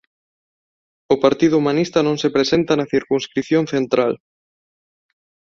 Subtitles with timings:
[1.13, 4.13] O Partido Humanista non se presenta na circunscrición central.